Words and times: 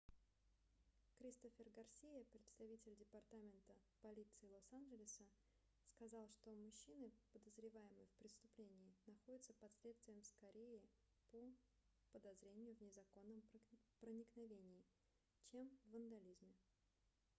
кристофер 1.19 1.69
гарсиа 1.69 2.23
представитель 2.31 2.95
департамента 2.97 3.75
полиции 4.01 4.47
лос-анжелоса 4.47 5.27
сказал 5.93 6.27
что 6.31 6.55
мужчина 6.55 7.11
подозреваемый 7.33 8.07
в 8.07 8.17
преступлении 8.17 8.95
находится 9.05 9.53
под 9.53 9.71
следствием 9.75 10.23
скорее 10.23 10.81
по 11.29 11.53
подозрению 12.13 12.75
в 12.77 12.81
незаконном 12.81 13.43
проникновении 13.99 14.83
чем 15.51 15.69
в 15.85 15.91
вандализме 15.91 16.51